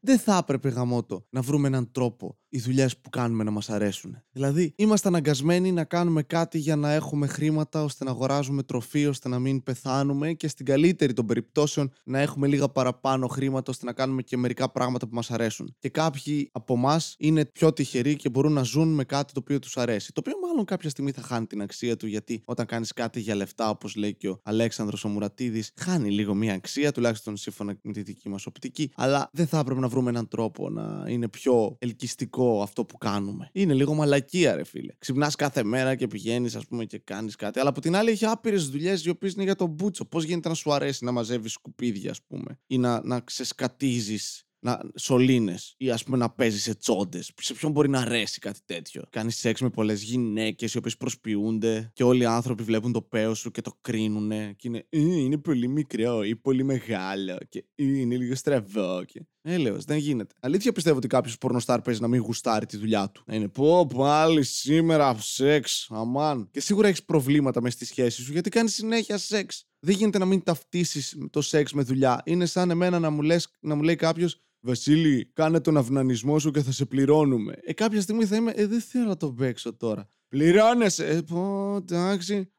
Δεν 0.00 0.18
θα 0.18 0.36
έπρεπε 0.36 0.68
γαμότο 0.68 1.26
να 1.30 1.40
βρούμε 1.40 1.68
έναν 1.68 1.90
τρόπο 1.92 2.38
οι 2.48 2.58
δουλειές 2.58 2.98
που 2.98 3.10
κάνουμε 3.10 3.44
να 3.44 3.50
μας 3.50 3.70
αρέσουν. 3.70 4.22
Δηλαδή, 4.32 4.72
είμαστε 4.76 5.08
αναγκασμένοι 5.08 5.72
να 5.72 5.84
κάνουμε 5.84 6.22
κάτι 6.22 6.58
για 6.58 6.76
να 6.76 6.92
έχουμε 6.92 7.26
χρήματα 7.26 7.84
ώστε 7.84 8.04
να 8.04 8.10
αγοράζουμε 8.10 8.62
τροφή, 8.62 9.06
ώστε 9.06 9.28
να 9.28 9.38
μην 9.38 9.62
πεθάνουμε 9.62 10.32
και 10.32 10.48
στην 10.48 10.66
καλύτερη 10.66 11.12
των 11.12 11.26
περιπτώσεων 11.26 11.92
να 12.04 12.18
έχουμε 12.18 12.46
λίγα 12.46 12.68
παραπάνω 12.68 13.26
χρήματα 13.26 13.70
ώστε 13.70 13.86
να 13.86 13.92
κάνουμε 13.92 14.22
και 14.22 14.36
μερικά 14.36 14.70
πράγματα 14.70 15.08
που 15.08 15.14
μας 15.14 15.30
αρέσουν. 15.30 15.74
Και 15.78 15.88
κάποιοι 15.88 16.48
από 16.52 16.74
εμά 16.74 17.00
είναι 17.18 17.44
πιο 17.44 17.72
τυχεροί 17.72 18.16
και 18.16 18.28
μπορούν 18.28 18.52
να 18.52 18.62
ζουν 18.62 18.94
με 18.94 19.04
κάτι 19.04 19.32
το 19.32 19.40
οποίο 19.42 19.58
τους 19.58 19.76
αρέσει. 19.76 20.12
Το 20.12 20.20
οποίο 20.24 20.34
μάλλον 20.48 20.64
κάποια 20.64 20.90
στιγμή 20.90 21.10
θα 21.10 21.22
χάνει 21.22 21.46
την 21.46 21.62
αξία 21.62 21.96
του 21.96 22.06
γιατί 22.06 22.42
όταν 22.44 22.66
κάνεις 22.66 22.92
κάτι 22.92 23.20
για 23.20 23.34
λεφτά, 23.34 23.70
όπως 23.70 23.96
λέει 23.96 24.14
και 24.14 24.28
ο 24.28 24.40
Αλέξανδρος 24.42 25.04
ο 25.04 25.08
Μουρατίδης, 25.08 25.72
χάνει 25.76 26.10
λίγο 26.10 26.34
μια 26.34 26.54
αξία, 26.54 26.92
τουλάχιστον 26.98 27.36
σύμφωνα 27.36 27.78
με 27.82 27.92
τη 27.92 28.02
δική 28.02 28.28
μας 28.28 28.46
οπτική. 28.46 28.90
Αλλά 28.94 29.30
δεν 29.32 29.46
θα 29.46 29.58
έπρεπε 29.58 29.80
να 29.80 29.88
βρούμε 29.88 30.10
έναν 30.10 30.28
τρόπο 30.28 30.70
να 30.70 31.04
είναι 31.08 31.28
πιο 31.28 31.76
ελκυστικό 31.78 32.62
αυτό 32.62 32.84
που 32.84 32.98
κάνουμε. 32.98 33.50
Είναι 33.52 33.74
λίγο 33.74 33.94
μαλακία, 33.94 34.54
ρε 34.54 34.64
φίλε. 34.64 34.92
Ξυπνάς 34.98 35.34
κάθε 35.34 35.62
μέρα 35.62 35.94
και 35.94 36.06
πηγαίνεις, 36.06 36.56
ας 36.56 36.66
πούμε, 36.66 36.84
και 36.84 36.98
κάνεις 36.98 37.36
κάτι. 37.36 37.60
Αλλά 37.60 37.68
από 37.68 37.80
την 37.80 37.96
άλλη 37.96 38.10
έχει 38.10 38.24
άπειρες 38.24 38.68
δουλειές 38.68 39.04
οι 39.04 39.08
οποίες 39.08 39.32
είναι 39.32 39.42
για 39.42 39.54
τον 39.54 39.68
μπούτσο. 39.68 40.04
Πώς 40.04 40.24
γίνεται 40.24 40.48
να 40.48 40.54
σου 40.54 40.72
αρέσει 40.72 41.04
να 41.04 41.12
μαζεύεις 41.12 41.52
σκουπίδια, 41.52 42.10
ας 42.10 42.22
πούμε, 42.22 42.58
ή 42.66 42.78
να, 42.78 43.00
να 43.04 43.20
ξεσκατίζεις 43.20 44.47
να 44.60 44.80
σωλήνες 44.94 45.74
ή 45.76 45.90
ας 45.90 46.04
πούμε 46.04 46.16
να 46.16 46.30
παίζεις 46.30 46.62
σε 46.62 46.74
τσόντες. 46.74 47.32
Σε 47.40 47.54
ποιον 47.54 47.72
μπορεί 47.72 47.88
να 47.88 48.00
αρέσει 48.00 48.40
κάτι 48.40 48.60
τέτοιο; 48.66 49.02
Κάνεις 49.10 49.36
σεξ 49.36 49.60
με 49.60 49.70
πολλές 49.70 50.02
γυναίκες 50.02 50.74
οι 50.74 50.78
οποίες 50.78 50.96
προσποιούνται 50.96 51.90
και 51.92 52.04
όλοι 52.04 52.22
οι 52.22 52.26
άνθρωποι 52.26 52.62
βλέπουν 52.62 52.92
το 52.92 53.02
παίο 53.02 53.34
σου 53.34 53.50
και 53.50 53.60
το 53.60 53.78
κρίνουν 53.80 54.28
και 54.28 54.68
είναι 54.68 54.86
«Ε, 54.88 54.98
είναι 54.98 55.38
πολύ 55.38 55.68
μικρό 55.68 56.24
ή 56.24 56.36
πολύ 56.36 56.64
μεγάλο 56.64 57.38
και 57.48 57.64
«Ε, 57.74 57.84
είναι 57.84 58.16
λίγο 58.16 58.34
στραβό. 58.34 59.04
Και... 59.04 59.22
Έλεος, 59.42 59.84
δεν 59.84 59.96
γίνεται. 59.96 60.34
Αλήθεια 60.40 60.72
πιστεύω 60.72 60.96
ότι 60.96 61.06
κάποιος 61.06 61.38
πορνοστάρ 61.38 61.80
παίζει 61.80 62.00
να 62.00 62.08
μην 62.08 62.20
γουστάρει 62.20 62.66
τη 62.66 62.76
δουλειά 62.76 63.10
του. 63.10 63.22
Να 63.26 63.34
είναι 63.34 63.48
πω, 63.48 63.86
πάλι 63.86 64.42
σήμερα 64.42 65.16
σεξ, 65.18 65.86
αμάν. 65.90 66.48
Και 66.50 66.60
σίγουρα 66.60 66.88
έχεις 66.88 67.04
προβλήματα 67.04 67.60
μες 67.60 67.72
στη 67.72 67.84
σχέση 67.84 68.22
σου 68.22 68.32
γιατί 68.32 68.50
κάνεις 68.50 68.74
συνέχεια 68.74 69.18
σεξ. 69.18 69.64
Δεν 69.80 69.94
γίνεται 69.94 70.18
να 70.18 70.24
μην 70.24 70.42
ταυτίσεις 70.42 71.16
το 71.30 71.40
σεξ 71.40 71.72
με 71.72 71.82
δουλειά. 71.82 72.22
Είναι 72.24 72.46
σαν 72.46 72.70
εμένα 72.70 72.98
να 72.98 73.10
μου, 73.10 73.22
λες, 73.22 73.48
να 73.60 73.74
μου 73.74 73.82
λέει 73.82 73.96
κάποιος 73.96 74.42
Βασίλη, 74.68 75.30
κάνε 75.32 75.60
τον 75.60 75.76
αυνανισμό 75.76 76.38
σου 76.38 76.50
και 76.50 76.62
θα 76.62 76.72
σε 76.72 76.84
πληρώνουμε. 76.84 77.58
Ε, 77.62 77.72
κάποια 77.72 78.00
στιγμή 78.00 78.24
θα 78.24 78.36
είμαι, 78.36 78.52
ε, 78.54 78.66
δεν 78.66 78.80
θέλω 78.80 79.04
να 79.04 79.16
το 79.16 79.32
παίξω 79.32 79.76
τώρα. 79.76 80.08
Πληρώνεσαι. 80.28 81.06
Ε, 81.06 81.22
πω, 81.22 81.76
εντάξει. 81.76 82.52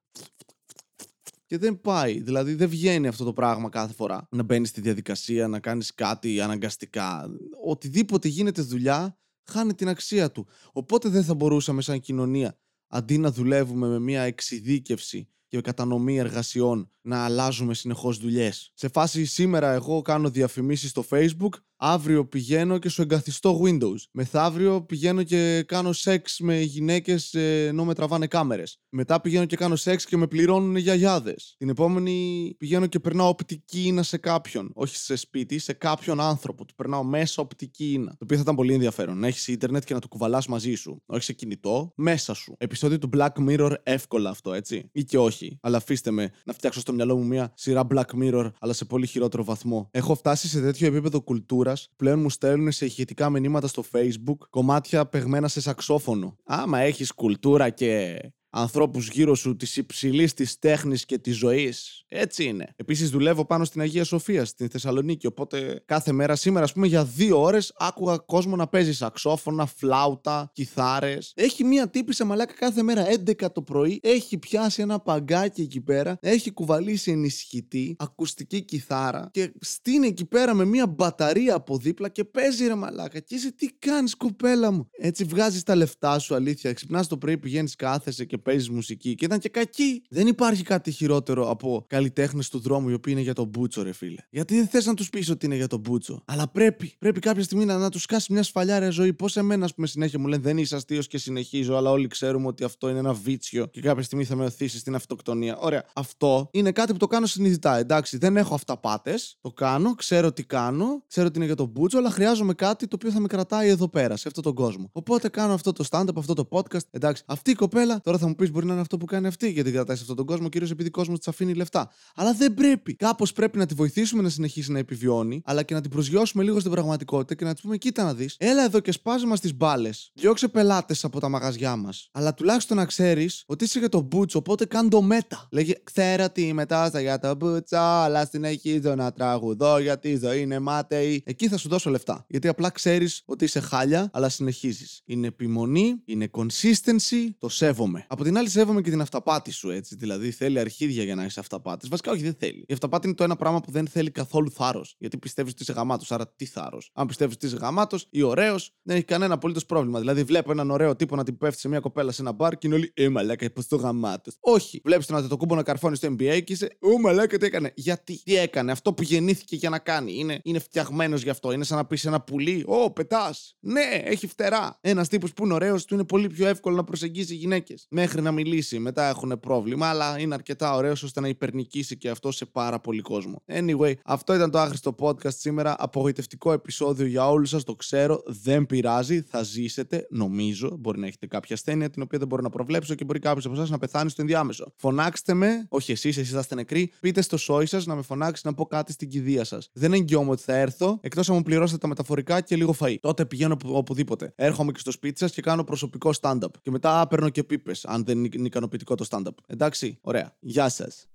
Και 1.46 1.58
δεν 1.58 1.82
πάει. 1.82 2.20
Δηλαδή 2.20 2.54
δεν 2.54 2.70
βγαίνει 2.70 3.08
αυτό 3.08 3.24
το 3.24 3.34
πράγμα 3.34 3.70
κάθε 3.70 3.94
φορά. 3.94 4.28
Να 4.32 4.44
μπαίνεις 4.44 4.70
στη 4.70 4.82
διαδικασία, 4.82 5.48
να 5.48 5.60
κάνεις 5.60 5.94
κάτι 5.94 6.42
αναγκαστικά. 6.42 7.30
Οτιδήποτε 7.66 8.28
γίνεται 8.28 8.62
δουλειά, 8.62 9.18
χάνει 9.50 9.74
την 9.74 9.88
αξία 9.88 10.32
του. 10.32 10.48
Οπότε 10.72 11.10
δεν 11.10 11.24
θα 11.24 11.34
μπορούσαμε 11.34 11.82
σαν 11.82 12.00
κοινωνία, 12.00 12.58
αντί 12.88 13.18
να 13.18 13.32
δουλεύουμε 13.32 13.88
με 13.88 14.00
μια 14.00 14.22
εξειδίκευση 14.22 15.30
και 15.48 15.62
κατανομή 15.62 16.18
εργασιών, 16.18 16.92
να 17.02 17.24
αλλάζουμε 17.24 17.74
συνεχώς 17.74 18.18
δουλειές. 18.18 18.72
Σε 18.74 18.88
φάση 18.88 19.26
σήμερα 19.26 19.72
εγώ 19.72 20.02
κάνω 20.02 20.30
διαφημίσεις 20.30 20.90
στο 20.90 21.06
facebook 21.10 21.54
Αύριο 21.82 22.26
πηγαίνω 22.26 22.78
και 22.78 22.90
σου 22.90 23.02
εγκαθιστώ 23.02 23.62
Windows. 23.64 23.98
Μεθαύριο 24.12 24.82
πηγαίνω 24.82 25.24
και 25.24 25.64
κάνω 25.68 25.94
σεξ 25.94 26.40
με 26.40 26.60
γυναίκες 26.60 27.34
ενώ 27.34 27.86
με 27.86 27.94
τραβάνε 27.94 28.28
κάμερες. 28.28 28.80
Μετά 28.90 29.22
πηγαίνω 29.22 29.46
και 29.46 29.56
κάνω 29.56 29.76
σεξ 29.76 30.06
και 30.06 30.18
με 30.18 30.28
πληρώνουν 30.28 30.76
γιαγιάδες. 30.76 31.56
Την 31.58 31.70
επόμενη 31.70 32.56
πηγαίνω 32.58 32.88
και 32.88 33.00
περνάω 33.00 33.28
οπτική 33.28 33.84
ίνα 33.86 34.04
σε 34.04 34.18
κάποιον. 34.18 34.72
Όχι 34.74 34.96
σε 34.96 35.16
σπίτι, 35.16 35.58
σε 35.58 35.74
κάποιον 35.74 36.20
άνθρωπο. 36.20 36.66
Του 36.66 36.76
περνάω 36.76 37.04
μέσα 37.04 37.42
οπτική 37.42 37.92
ίνα. 37.92 38.10
Το 38.10 38.18
οποίο 38.22 38.36
θα 38.36 38.42
ήταν 38.42 38.56
πολύ 38.56 38.74
ενδιαφέρον. 38.74 39.20
Να 39.20 39.28
έχεις 39.28 39.48
ίντερνετ 39.48 39.84
και 39.84 39.94
να 39.94 40.00
το 40.00 40.08
κουβαλάς 40.08 40.48
μαζί 40.48 40.74
σου. 40.74 41.02
Όχι 41.06 41.24
σε 41.24 41.34
κινητό, 41.34 41.92
μέσα 41.96 42.34
σου. 42.34 42.56
Επισόδιο 42.58 42.98
του 42.98 43.10
Black 43.18 43.50
Mirror, 43.50 43.74
εύκολα 43.84 44.30
αυτό, 44.30 44.54
έτσι. 44.54 44.90
Ή 44.92 45.04
και 45.04 45.18
όχι. 45.18 45.58
Αλλά 45.62 45.78
αφήστε 45.78 46.12
με 46.12 46.32
να 46.46 46.54
φτιάξω 46.54 46.80
στο 46.80 46.94
μυαλό 46.94 47.18
μου 47.18 47.26
μια 47.26 47.52
σειρά 47.56 47.88
Black 47.94 48.22
Mirror, 48.22 48.52
αλλά 48.60 48.74
σε 48.74 48.86
πολύ 48.86 49.08
χειρότερο 49.08 49.44
βαθμό. 49.44 49.90
Έχω 49.92 50.16
φτάσει 50.16 50.48
σε 50.48 50.62
τέτοιο 50.62 50.88
επίπεδο 50.88 51.22
κουλτούρα, 51.22 51.69
πλέον 51.96 52.20
μου 52.20 52.30
στέλνουν 52.30 52.72
σε 52.72 52.86
ηχητικά 52.86 53.30
μηνύματα 53.30 53.68
στο 53.68 53.84
Facebook 53.92 54.38
κομμάτια 54.50 55.06
παιγμένα 55.06 55.48
σε 55.48 55.62
σαξόφωνο. 55.62 56.36
Άμα 56.44 56.80
έχεις 56.80 57.14
κουλτούρα 57.14 57.70
και 57.70 58.20
ανθρώπους 58.50 59.10
γύρω 59.10 59.36
σου 59.36 59.56
της 59.56 59.78
υψηλής 59.78 60.34
της 60.34 60.60
τέχνης 60.60 61.06
και 61.06 61.18
της 61.18 61.38
ζωής. 61.38 62.04
Έτσι 62.08 62.44
είναι. 62.44 62.74
Επίσης 62.76 63.10
δουλεύω 63.10 63.46
πάνω 63.46 63.64
στην 63.64 63.82
Αγία 63.82 64.04
Σοφία, 64.04 64.46
στην 64.46 64.70
Θεσσαλονίκη, 64.70 65.28
οπότε 65.28 65.84
κάθε 65.86 66.12
μέρα 66.12 66.36
σήμερα, 66.36 66.64
ας 66.64 66.74
πούμε, 66.74 66.88
για 66.88 67.06
δύο 67.06 67.42
ώρες 67.42 67.74
άκουγα 67.78 68.18
κόσμο 68.18 68.56
να 68.56 68.68
παίζει 68.68 68.94
σαξόφωνα, 68.94 69.66
φλάουτα, 69.66 70.50
κιθάρες. 70.54 71.34
Έχει 71.36 71.64
μία 71.64 71.90
τύπη 71.90 72.14
σε 72.14 72.24
μαλάκα 72.24 72.54
κάθε 72.54 72.82
μέρα 72.82 73.06
11 73.06 73.52
το 73.52 73.62
πρωί, 73.62 74.00
έχει 74.04 74.38
πιάσει 74.38 74.82
ένα 74.82 75.00
παγκάκι 75.00 75.62
εκεί 75.62 75.82
πέρα, 75.82 76.18
έχει 76.22 76.52
κουβαλήσει 76.52 77.12
ενισχυτή, 77.12 77.96
ακουστική 78.00 78.62
κιθάρα 78.62 79.30
και 79.32 79.52
στείνει 79.60 80.08
εκεί 80.08 80.26
πέρα 80.26 80.54
με 80.54 80.66
μία 80.66 80.88
μπαταρία 80.88 81.56
από 81.56 81.78
δίπλα 81.78 82.10
και 82.10 82.24
παίζει 82.24 82.68
ρε 82.68 82.76
μαλάκα. 82.76 83.20
Και 83.20 83.36
είσαι 83.36 83.52
τι 83.52 83.68
κάνεις 83.68 84.16
κοπέλα 84.16 84.72
μου. 84.72 84.90
Έτσι 84.92 85.24
βγάζεις 85.24 85.64
τα 85.64 85.76
λεφτά 85.76 86.20
σου 86.20 86.36
αλήθεια, 86.36 86.74
ξυπνάς 86.74 87.08
το 87.08 87.18
πρωί, 87.18 87.38
πηγαίνεις 87.38 87.76
κάθεσαι 87.76 88.26
και 88.26 88.38
παίζεις 88.40 88.70
μουσική 88.70 89.16
και 89.16 89.26
ήταν 89.26 89.40
και 89.40 89.50
κακή. 89.50 90.04
Δεν 90.10 90.28
υπάρχει 90.28 90.64
κάτι 90.64 90.92
χειρότερο 90.92 91.50
από 91.50 91.86
καλλιτέχνες 91.88 92.50
του 92.50 92.60
δρόμου 92.60 92.90
οι 92.90 92.94
οποίοι 92.94 93.14
είναι 93.16 93.24
για 93.24 93.34
τον 93.34 93.48
μπούτσο, 93.48 93.84
ρε 93.84 93.92
φίλε. 93.92 94.22
Γιατί 94.30 94.56
δεν 94.56 94.68
θες 94.68 94.86
να 94.86 94.94
τους 94.94 95.10
πεις 95.10 95.30
ότι 95.30 95.46
είναι 95.46 95.56
για 95.56 95.68
τον 95.68 95.80
μπούτσο. 95.80 96.24
Αλλά 96.26 96.48
πρέπει. 96.48 96.94
Πρέπει 97.00 97.20
κάποια 97.20 97.44
στιγμή 97.44 97.66
να, 97.66 97.78
να 97.78 97.90
τους 97.90 98.06
κάσει 98.06 98.34
μια 98.34 98.44
σφαλιά 98.44 98.90
ζωή. 98.90 99.14
Πώς 99.14 99.38
εμένα, 99.38 99.66
ας 99.66 99.74
πούμε, 99.74 99.88
συνέχεια 99.88 100.20
μου 100.20 100.28
λένε 100.28 100.42
Δεν 100.42 100.58
είσαι 100.58 100.76
αστείος 100.76 101.08
και 101.08 101.18
συνεχίζω, 101.18 101.76
αλλά 101.76 101.92
όλοι 101.92 102.08
ξέρουμε 102.08 102.48
ότι 102.48 102.64
αυτό 102.64 102.90
είναι 102.90 103.00
ένα 103.00 103.14
βίτσιο 103.14 103.66
και 103.66 103.82
κάποια 103.82 104.04
στιγμή 104.04 104.24
θα 104.24 104.36
με 104.36 104.46
οθήσεις 104.46 104.80
στην 104.80 104.96
αυτοκτονία. 104.96 105.58
Ωραία. 105.58 105.86
Αυτό 105.94 106.50
είναι 106.52 106.72
κάτι 106.72 106.92
που 106.92 106.98
το 106.98 107.08
κάνω 107.08 107.26
συνειδητά. 107.26 107.78
Εντάξει, 107.78 108.18
δεν 108.18 108.38
έχω 108.38 108.54
αυταπάτες. 108.54 109.38
Το 109.42 109.52
κάνω, 109.52 109.96
ξέρω 109.96 110.32
τι 110.32 110.44
κάνω, 110.44 111.04
ξέρω 111.08 111.28
ότι 111.28 111.38
είναι 111.38 111.46
για 111.46 111.56
τον 111.56 111.68
μπούτσο, 111.68 111.98
αλλά 111.98 112.10
χρειάζομαι 112.10 112.54
κάτι 112.54 112.88
το 112.88 112.96
οποίο 112.96 113.12
θα 113.12 113.20
με 113.20 113.28
κρατάει 113.28 113.70
εδώ 113.70 113.88
πέρα, 113.90 114.18
σε 114.18 114.28
αυτόν 114.28 114.44
τον 114.44 114.54
κόσμο. 114.54 114.90
Οπότε 114.92 115.30
κάνω 115.30 115.54
αυτό 115.54 115.72
το 115.72 115.86
stand-up, 115.90 116.16
αυτό 116.16 116.34
το 116.34 116.48
podcast. 116.52 116.88
Εντάξει, 116.92 117.24
αυτή 117.26 117.52
η 117.52 117.54
κοπέλα 117.54 118.02
τώρα 118.02 118.18
θα 118.18 118.29
μου 118.30 118.36
πεις 118.36 118.52
μπορεί 118.52 118.66
να 118.66 118.72
είναι 118.72 118.82
αυτό 118.82 118.98
που 118.98 119.06
κάνει 119.06 119.28
αυτή, 119.28 119.50
γιατί 119.50 119.72
κρατάει 119.72 119.96
σε 119.96 120.02
αυτόν 120.02 120.18
τον 120.18 120.26
κόσμο, 120.26 120.50
κυρίως 120.50 120.72
επειδή 120.72 120.88
ο 120.88 120.92
κόσμος 120.92 121.18
της 121.18 121.28
αφήνει 121.28 121.54
λεφτά. 121.54 121.92
Αλλά 122.16 122.34
δεν 122.34 122.54
πρέπει. 122.54 122.96
Κάπως 122.96 123.34
πρέπει 123.34 123.58
να 123.58 123.66
τη 123.66 123.74
βοηθήσουμε 123.74 124.22
να 124.22 124.30
συνεχίσει 124.30 124.72
να 124.72 124.80
επιβιώνει, 124.80 125.42
αλλά 125.46 125.64
και 125.64 125.74
να 125.74 125.82
την 125.82 125.90
προσγειώσουμε 125.90 126.44
λίγο 126.44 126.60
στην 126.60 126.72
πραγματικότητα 126.72 127.36
και 127.36 127.46
να 127.46 127.54
της 127.54 127.62
πούμε: 127.62 127.78
Κοίτα 127.78 128.04
να 128.04 128.14
δεις, 128.14 128.36
έλα 128.40 128.64
εδώ 128.64 128.80
και 128.80 128.92
σπάζει 128.92 129.26
μα 129.26 129.38
τι 129.38 129.54
μπάλες. 129.54 130.12
Διώξε 130.14 130.48
πελάτες 130.48 131.04
από 131.04 131.20
τα 131.20 131.30
μαγαζιά 131.30 131.76
μας. 131.76 132.10
Αλλά 132.12 132.34
τουλάχιστον 132.34 132.78
να 132.78 132.86
ξέρεις 132.86 133.44
ότι 133.46 133.64
είσαι 133.64 133.80
για 133.80 133.90
τον 133.90 134.02
μπούτσο, 134.02 134.38
οπότε 134.40 134.66
κάν 134.66 134.90
το 134.90 135.02
μέτα. 135.02 135.48
Λέγε: 135.52 135.74
Ξέρω 135.84 136.24
ότι 136.24 136.54
μετά 136.54 136.92
για 137.00 137.20
τον 137.20 137.36
μπούτσο, 137.36 137.78
αλλά 137.78 138.26
συνεχίζω 138.26 138.96
να 138.96 139.12
τραγουδώ 139.12 139.80
γιατί 139.80 140.10
η 140.10 140.18
ζωή 140.18 140.42
είναι 140.42 140.60
μάταιη. 140.60 141.24
Εκεί 141.26 141.48
θα 141.48 141.58
σου 141.58 141.70
δώσω 141.70 141.90
λεφτά. 141.90 142.26
Γιατί 142.28 142.48
απλά 142.48 142.70
ξέρεις 142.70 143.24
ότι 143.26 143.44
είσαι 143.46 143.60
χάλια, 143.60 144.10
αλλά 144.14 144.30
συνεχίζεις. 144.30 145.02
Είναι 145.06 145.28
επιμονή, 145.28 146.02
είναι 146.06 146.30
consistency, 146.32 147.30
το 147.38 147.50
σέβομαι. 147.50 148.06
Από 148.20 148.28
την 148.28 148.38
άλλη, 148.38 148.50
σέβομαι 148.50 148.82
και 148.82 148.90
την 148.90 149.02
αυταπάτη 149.02 149.52
σου, 149.52 149.70
έτσι. 149.70 149.96
Δηλαδή, 149.96 150.32
θέλει 150.32 150.60
αρχίδια 150.60 151.04
για 151.04 151.16
να 151.16 151.24
είσαι 151.24 151.40
αυταπάτης. 151.40 151.90
Βασικά, 151.90 152.12
όχι, 152.12 152.24
δεν 152.24 152.36
θέλει. 152.40 152.64
Η 152.68 152.74
αυταπάτη 152.74 153.08
είναι 153.08 153.16
το 153.16 153.24
ένα 153.24 153.36
πράγμα 153.36 153.60
που 153.60 153.72
δεν 153.72 153.88
θέλει 153.88 154.12
καθόλου 154.12 154.52
θάρρος. 154.52 154.96
Γιατί 154.98 155.18
πιστεύεις 155.18 155.52
ότι 155.52 155.62
είσαι 155.62 155.74
γαμάτος. 155.74 156.12
Άρα, 156.12 156.28
τι 156.36 156.46
θάρρος; 156.46 156.92
Αν 156.94 157.08
πιστεύεις 157.08 157.36
ότι 157.36 157.46
είσαι 157.46 157.56
γαμάτος 157.56 158.08
ή 158.10 158.22
ωραίος, 158.22 158.76
δεν 158.82 158.96
έχει 158.96 159.06
κανένα 159.06 159.34
απολύτως 159.34 159.66
πρόβλημα. 159.66 160.00
Δηλαδή, 160.00 160.24
βλέπω 160.24 160.52
έναν 160.52 160.72
ωραίο 160.72 160.96
τύπο 160.96 161.16
να 161.16 161.24
την 161.24 161.38
πέφτει 161.38 161.60
σε 161.60 161.68
μια 161.68 161.80
κοπέλα 161.80 162.12
σε 162.12 162.22
ένα 162.22 162.32
μπαρ 162.32 162.58
και 162.58 162.68
είναι 162.68 162.76
όλοι 162.76 162.92
Ε, 162.96 163.10
μαλάκα, 163.10 163.52
πω 163.52 163.68
το 163.68 163.76
γαμάτος. 163.76 164.38
Όχι. 164.40 164.82
Βλέπεις 164.84 165.06
τον 165.06 165.16
Αντετοκούμπο 165.16 165.56
να 165.56 165.64
καρφώνει 165.64 165.96
στο 165.96 166.08
NBA 166.08 166.42
και 166.44 166.54
είσαι 166.54 166.78
Ω, 166.80 167.00
μαλάκα, 167.00 167.38
τι 167.38 167.46
έκανε. 167.46 167.72
Γιατί, 167.76 168.22
τι 168.24 168.36
έκανε. 168.36 168.72
Αυτό 168.72 168.94
που 168.94 169.04
γεννήθηκε 169.04 169.56
για 169.56 169.70
να 169.70 169.80
κάνει. 169.80 170.14
Είναι, 170.18 170.40
είναι 170.44 170.60
φτιαγμένος 170.60 171.24
γι' 171.24 171.30
αυτό. 171.30 171.52
Είναι 171.52 171.64
σαν 171.64 171.78
να 171.78 171.86
πεις 171.86 172.06
ένα 172.06 172.22
πουλί. 172.22 172.64
Ω, 172.68 172.92
πετάς. 172.92 173.58
Ναι, 173.60 174.02
έχει 174.04 174.28
φτερά. 174.28 174.78
Ένας 174.82 175.08
τύπος 175.08 175.34
που 175.34 175.46
είναι 175.46 175.54
ωραίος 175.54 175.86
του 175.86 175.94
είναι 175.94 176.06
πολύ 176.06 176.28
πιο 176.28 176.48
εύκολο 176.48 176.76
να 176.76 176.84
προσεγγίσει 176.84 177.36
γυναίκες. 177.36 177.86
Μέχρι 178.10 178.24
να 178.24 178.32
μιλήσει. 178.32 178.80
Μετά 178.80 179.10
έχουν 179.10 179.40
πρόβλημα, 179.40 179.88
αλλά 179.88 180.20
είναι 180.20 180.34
αρκετά 180.34 180.76
ωραίος 180.76 181.04
ώστε 181.04 181.20
να 181.20 181.28
υπερνικήσει 181.28 181.98
και 181.98 182.10
αυτό 182.10 182.32
σε 182.32 182.46
πάρα 182.46 182.80
πολύ 182.80 183.02
κόσμο. 183.02 183.44
Anyway, 183.48 183.94
αυτό 184.06 184.34
ήταν 184.34 184.52
το 184.52 184.60
άχρηστο 184.60 184.96
podcast 185.00 185.34
σήμερα. 185.34 185.76
Απογοητευτικό 185.80 186.52
επεισόδιο 186.52 187.06
για 187.06 187.30
όλους 187.30 187.50
σας, 187.50 187.64
το 187.64 187.76
ξέρω. 187.76 188.24
Δεν 188.26 188.66
πειράζει, 188.66 189.22
θα 189.22 189.44
ζήσετε, 189.44 190.08
νομίζω. 190.10 190.78
Μπορεί 190.80 191.00
να 191.00 191.08
έχετε 191.08 191.28
κάποια 191.28 191.56
ασθένεια 191.56 191.90
την 191.90 192.02
οποία 192.02 192.20
δεν 192.20 192.28
μπορώ 192.28 192.42
να 192.42 192.50
προβλέψω 192.50 192.96
και 192.96 193.04
μπορεί 193.04 193.20
κάποιος 193.20 193.46
από 193.46 193.56
εσάς 193.56 193.70
να 193.70 193.78
πεθάνει 193.78 194.10
στο 194.10 194.22
ενδιάμεσο. 194.22 194.74
Φωνάξτε 194.76 195.34
με, 195.34 195.66
όχι 195.70 195.92
εσείς, 195.92 196.18
εσείς 196.18 196.34
θα 196.34 196.40
είστε 196.40 196.56
νεκροί. 196.56 196.92
Πείτε 197.00 197.22
στο 197.22 197.38
σόι 197.38 197.66
σας 197.66 197.86
να 197.86 197.96
με 197.96 198.02
φωνάξει 198.02 198.42
να 198.46 198.54
πω 198.54 198.66
κάτι 198.66 198.92
στην 198.92 199.10
κηδεία 199.10 199.44
σας. 199.44 199.70
Δεν 199.74 199.94
εγγυώμαι 199.94 200.32
ότι 200.32 200.42
θα 200.42 200.56
έρθω, 200.56 201.00
εκτός 201.02 201.30
αν 201.30 201.36
μου 201.36 201.44
πληρώσετε 201.44 201.78
τα 201.78 201.88
μεταφορικά 201.88 202.42
και 202.42 202.56
λίγο 202.56 202.76
φαΐ. 202.80 202.96
Τότε 203.00 203.26
πηγαίνω 203.26 203.58
οπουδήποτε. 203.66 204.34
Έρχομαι 204.36 204.72
και 204.72 204.80
στο 204.80 204.92
σπίτι 204.92 205.20
σας 205.20 205.32
και 205.32 205.42
κάνω 205.42 205.64
προσωπικό 205.64 206.12
stand-up. 206.22 206.52
Και 206.62 206.72
μετά 206.72 207.08
παίρνω 207.08 207.30
και 207.30 207.44
πίπες, 207.44 207.86
αν 207.86 207.99
δεν 208.06 208.24
είναι 208.24 208.46
ικανοποιητικό 208.46 208.96
το 208.96 209.06
stand-up. 209.10 209.36
Εντάξει, 209.48 209.98
ωραία. 210.02 210.36
Γεια 210.40 210.70
σας. 210.70 211.08